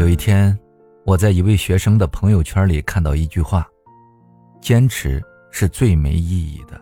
[0.00, 0.58] 有一天，
[1.04, 3.68] 我在一位学生的朋友圈里看到一句话
[4.58, 6.80] ：“坚持是最没意义的。”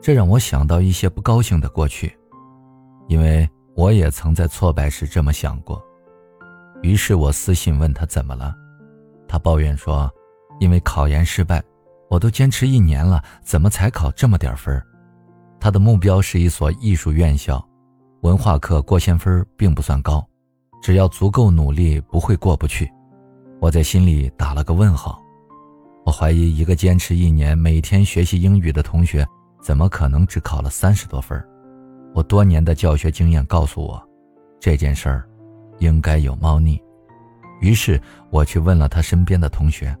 [0.00, 2.18] 这让我想到一些不高兴的过去，
[3.06, 5.84] 因为我也曾在挫败时这么想过。
[6.80, 8.56] 于是我私信问他怎么了，
[9.28, 10.10] 他抱怨说
[10.58, 11.62] ：“因为考研失败，
[12.08, 14.82] 我都坚持一年了，怎么才考这么点分？”
[15.60, 17.62] 他的目标是一所艺术院校，
[18.22, 20.26] 文化课过线分并不算高。
[20.82, 22.90] 只要足够努力，不会过不去。
[23.60, 25.22] 我在心里打了个问号。
[26.04, 29.24] 我怀疑一个坚持一年、每天学习英语的同学，
[29.62, 31.40] 怎么可能只考了三十多分？
[32.12, 34.02] 我多年的教学经验告诉我，
[34.58, 35.24] 这件事儿
[35.78, 36.82] 应该有猫腻。
[37.60, 39.96] 于是我去问了他身边的同学，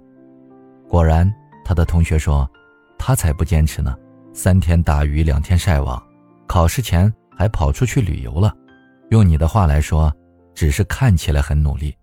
[0.88, 1.32] 果然，
[1.64, 2.50] 他的同学说，
[2.98, 3.96] 他才不坚持呢，
[4.32, 6.02] 三天打鱼两天晒网，
[6.48, 8.52] 考试前还跑出去旅游了。
[9.10, 10.12] 用你的话来说。
[10.54, 11.94] 只是看起来很努力。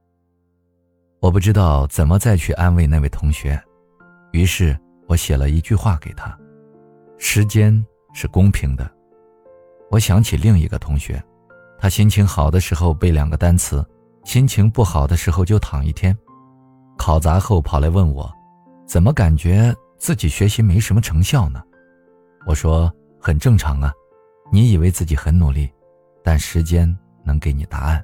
[1.19, 3.61] 我不知道怎么再去安慰那位同学，
[4.31, 6.37] 于是我写了一句话给他
[7.19, 8.89] ：“时间是公平的。”
[9.91, 11.21] 我想起另一个同学，
[11.77, 13.85] 他心情好的时候背两个单词，
[14.23, 16.17] 心情不好的时候就躺一天。
[16.97, 18.31] 考砸后跑来问我，
[18.85, 21.63] 怎么感觉自己学习没什么成效呢？
[22.45, 23.91] 我说很正常啊，
[24.51, 25.69] 你以为自己很努力，
[26.23, 28.03] 但时间能给你答案。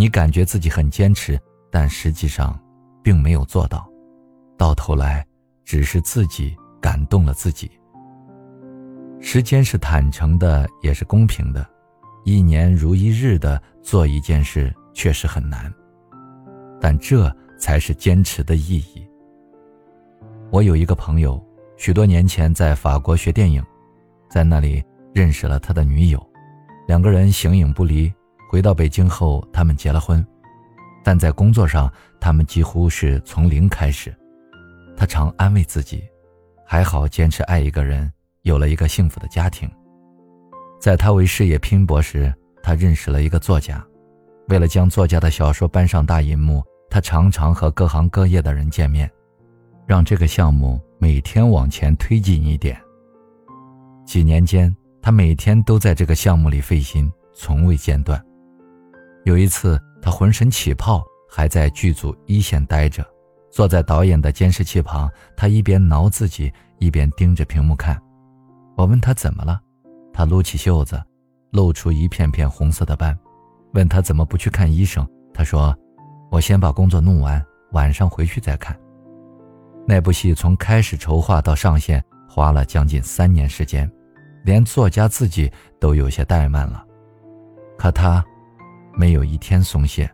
[0.00, 1.38] 你感觉自己很坚持，
[1.70, 2.58] 但实际上，
[3.02, 3.86] 并没有做到，
[4.56, 5.22] 到头来，
[5.62, 7.70] 只是自己感动了自己。
[9.20, 11.68] 时间是坦诚的，也是公平的，
[12.24, 15.70] 一年如一日的做一件事确实很难，
[16.80, 19.06] 但这才是坚持的意义。
[20.50, 21.38] 我有一个朋友，
[21.76, 23.62] 许多年前在法国学电影，
[24.30, 26.26] 在那里认识了他的女友，
[26.88, 28.10] 两个人形影不离。
[28.50, 30.26] 回到北京后，他们结了婚，
[31.04, 34.12] 但在工作上，他们几乎是从零开始。
[34.96, 36.02] 他常安慰自己，
[36.66, 39.70] 还好坚持爱一个人，有了一个幸福的家庭。
[40.80, 43.80] 在他为事业拼搏时，他认识了一个作家，
[44.48, 46.60] 为了将作家的小说搬上大银幕，
[46.90, 49.08] 他常常和各行各业的人见面，
[49.86, 52.76] 让这个项目每天往前推进一点。
[54.04, 58.20] 几年间，他每天都在这个项目里费心，从未间断。
[59.24, 63.06] 有一次，他浑身起泡，还在剧组一线待着，
[63.50, 68.00] 坐在导演的监视器旁，他一边挠自己，一边盯着屏幕看。
[68.76, 69.60] 我问他怎么了，
[70.10, 71.00] 他撸起袖子，
[71.50, 73.16] 露出一片片红色的斑。
[73.74, 75.76] 问他怎么不去看医生，他说
[76.32, 78.74] ：“我先把工作弄完，晚上回去再看。”
[79.86, 83.88] 那部戏从开始筹划到上线，花了将近三年时间，
[84.44, 86.82] 连作家自己都有些怠慢了。
[87.76, 88.24] 可他。
[88.94, 90.10] 没有一天松懈，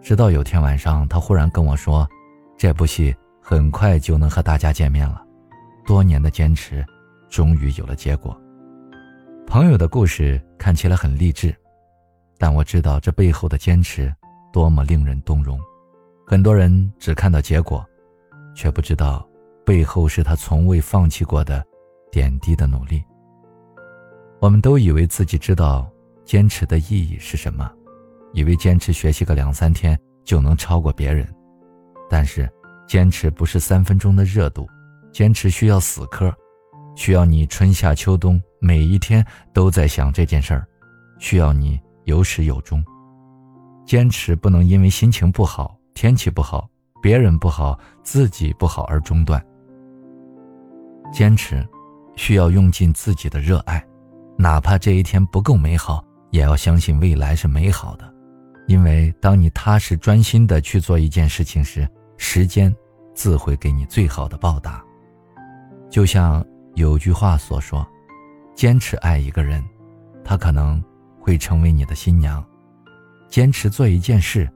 [0.00, 2.08] 直到有天晚上，他忽然跟我说
[2.56, 5.22] ：“这部戏很快就能和大家见面了。”
[5.86, 6.84] 多年的坚持，
[7.28, 8.38] 终于有了结果。
[9.46, 11.54] 朋友的故事看起来很励志，
[12.36, 14.14] 但我知道这背后的坚持
[14.52, 15.58] 多么令人动容。
[16.26, 17.82] 很多人只看到结果，
[18.54, 19.26] 却不知道
[19.64, 21.64] 背后是他从未放弃过的
[22.12, 23.02] 点滴的努力。
[24.40, 25.90] 我们都以为自己知道
[26.24, 27.72] 坚持的意义是什么。
[28.32, 31.26] 以为坚持学习个两三天就能超过别人，
[32.08, 32.48] 但是
[32.86, 34.66] 坚持不是三分钟的热度，
[35.12, 36.32] 坚持需要死磕，
[36.94, 40.66] 需要你春夏秋冬每一天都在想这件事儿，
[41.18, 42.84] 需要你有始有终。
[43.86, 46.68] 坚持不能因为心情不好、天气不好、
[47.00, 49.42] 别人不好、自己不好而中断。
[51.10, 51.66] 坚持
[52.14, 53.82] 需要用尽自己的热爱，
[54.36, 58.17] 哪怕这一天不够美好，也要相信未来是美好的。
[58.68, 62.72] 因为当你踏实专心的去做一件事情时，时间
[63.14, 64.84] 自会给你最好的报答。
[65.88, 67.84] 就像有句话所说
[68.54, 69.64] ：“坚持爱一个人，
[70.22, 70.84] 他可能
[71.18, 72.44] 会成为你的新娘；
[73.26, 74.46] 坚持做一件事，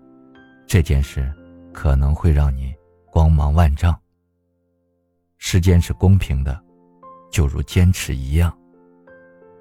[0.67, 1.33] 这件事
[1.73, 2.75] 可能会让你
[3.11, 3.99] 光芒万丈。”
[5.39, 6.63] 时间是公平的，
[7.31, 8.55] 就如坚持一样。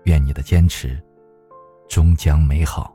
[0.04, 1.02] 愿你的坚持
[1.88, 2.94] 终将美好。